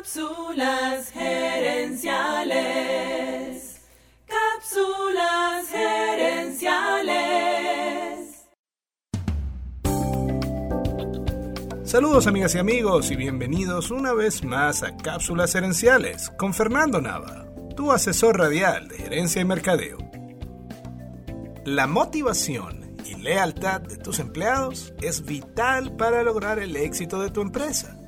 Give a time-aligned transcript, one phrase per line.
[0.00, 2.08] Cápsulas gerenciales.
[4.26, 7.18] Cápsulas gerenciales.
[11.84, 17.44] Saludos amigas y amigos y bienvenidos una vez más a Cápsulas Gerenciales con Fernando Nava,
[17.76, 19.98] tu asesor radial de gerencia y mercadeo.
[21.66, 27.42] La motivación y lealtad de tus empleados es vital para lograr el éxito de tu
[27.42, 27.99] empresa.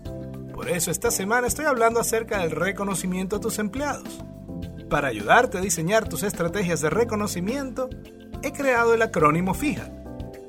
[0.55, 4.23] Por eso esta semana estoy hablando acerca del reconocimiento a tus empleados.
[4.91, 7.89] Para ayudarte a diseñar tus estrategias de reconocimiento,
[8.43, 9.91] he creado el acrónimo FIJA,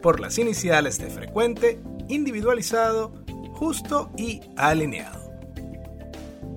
[0.01, 3.13] por las iniciales de frecuente, individualizado,
[3.53, 5.23] justo y alineado.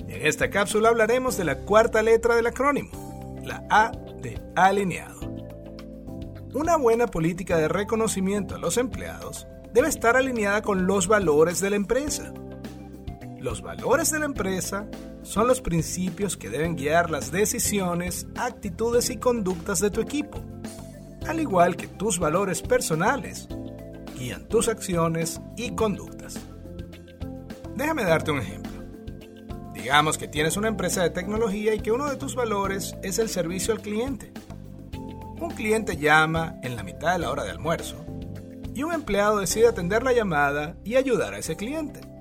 [0.09, 5.21] En esta cápsula hablaremos de la cuarta letra del acrónimo, la A de alineado.
[6.53, 11.71] Una buena política de reconocimiento a los empleados debe estar alineada con los valores de
[11.71, 12.33] la empresa
[13.47, 14.89] los valores de la empresa
[15.23, 20.43] son los principios que deben guiar las decisiones, actitudes y conductas de tu equipo,
[21.29, 23.47] al igual que tus valores personales
[24.19, 26.41] guían tus acciones y conductas.
[27.77, 28.73] Déjame darte un ejemplo.
[29.73, 33.29] Digamos que tienes una empresa de tecnología y que uno de tus valores es el
[33.29, 34.33] servicio al cliente.
[35.41, 38.05] Un cliente llama en la mitad de la hora de almuerzo
[38.75, 42.16] y un empleado decide atender la llamada y ayudar a ese cliente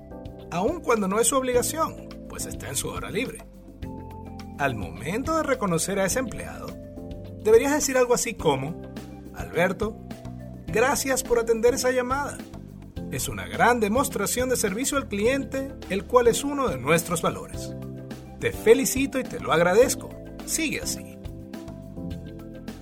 [0.56, 3.46] aun cuando no es su obligación, pues está en su hora libre.
[4.58, 6.66] Al momento de reconocer a ese empleado,
[7.42, 8.80] deberías decir algo así como,
[9.34, 9.96] Alberto,
[10.66, 12.38] gracias por atender esa llamada.
[13.12, 17.74] Es una gran demostración de servicio al cliente, el cual es uno de nuestros valores.
[18.40, 20.10] Te felicito y te lo agradezco.
[20.44, 21.16] Sigue así.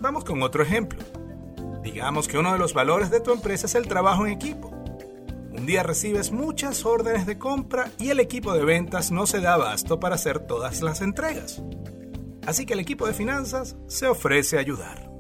[0.01, 1.01] Vamos con otro ejemplo.
[1.83, 4.74] Digamos que uno de los valores de tu empresa es el trabajo en equipo.
[5.65, 9.55] Un día recibes muchas órdenes de compra y el equipo de ventas no se da
[9.55, 11.63] abasto para hacer todas las entregas.
[12.47, 15.11] Así que el equipo de finanzas se ofrece a ayudar.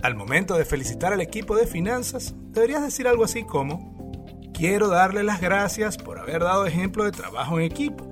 [0.00, 5.22] Al momento de felicitar al equipo de finanzas, deberías decir algo así como, quiero darle
[5.22, 8.10] las gracias por haber dado ejemplo de trabajo en equipo.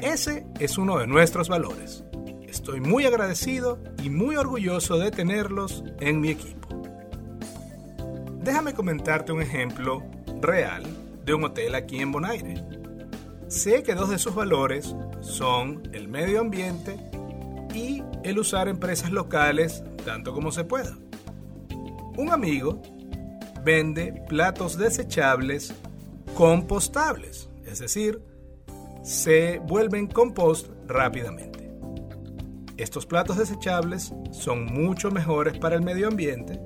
[0.00, 2.02] Ese es uno de nuestros valores.
[2.48, 6.66] Estoy muy agradecido y muy orgulloso de tenerlos en mi equipo.
[8.42, 10.02] Déjame comentarte un ejemplo
[10.40, 10.84] real
[11.24, 12.62] de un hotel aquí en Bonaire.
[13.48, 16.98] Sé que dos de sus valores son el medio ambiente
[17.74, 20.96] y el usar empresas locales tanto como se pueda.
[22.16, 22.82] Un amigo
[23.64, 25.74] vende platos desechables
[26.34, 28.22] compostables, es decir,
[29.02, 31.70] se vuelven compost rápidamente.
[32.76, 36.60] Estos platos desechables son mucho mejores para el medio ambiente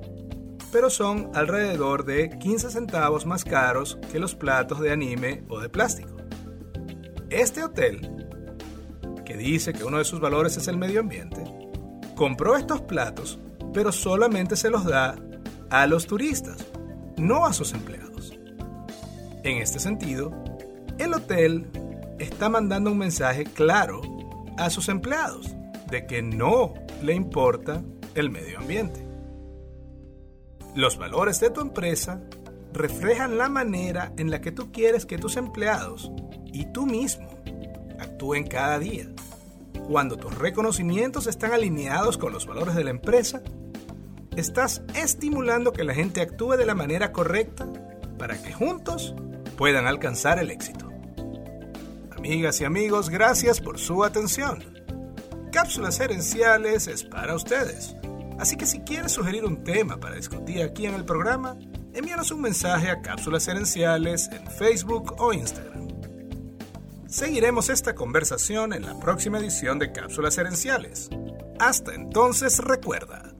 [0.73, 5.69] pero son alrededor de 15 centavos más caros que los platos de anime o de
[5.69, 6.17] plástico.
[7.29, 8.27] Este hotel,
[9.23, 11.43] que dice que uno de sus valores es el medio ambiente,
[12.15, 13.39] compró estos platos,
[13.71, 15.15] pero solamente se los da
[15.69, 16.65] a los turistas,
[17.17, 18.33] no a sus empleados.
[19.43, 20.31] En este sentido,
[20.97, 21.69] el hotel
[22.17, 24.01] está mandando un mensaje claro
[24.57, 25.55] a sus empleados
[25.91, 26.73] de que no
[27.03, 27.83] le importa
[28.15, 29.12] el medio ambiente.
[30.75, 32.19] Los valores de tu empresa
[32.73, 36.11] reflejan la manera en la que tú quieres que tus empleados
[36.51, 37.29] y tú mismo
[37.99, 39.05] actúen cada día.
[39.87, 43.43] Cuando tus reconocimientos están alineados con los valores de la empresa,
[44.35, 47.67] estás estimulando que la gente actúe de la manera correcta
[48.17, 49.13] para que juntos
[49.57, 50.89] puedan alcanzar el éxito.
[52.17, 54.63] Amigas y amigos, gracias por su atención.
[55.51, 57.95] Cápsulas Herenciales es para ustedes
[58.39, 61.57] Así que si quieres sugerir un tema para discutir aquí en el programa,
[61.93, 65.87] envíanos un mensaje a Cápsulas Herenciales en Facebook o Instagram.
[67.07, 71.09] Seguiremos esta conversación en la próxima edición de Cápsulas Herenciales.
[71.59, 73.33] Hasta entonces recuerda,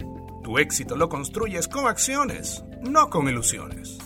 [0.43, 3.97] tu éxito lo construyes con acciones, no con ilusiones.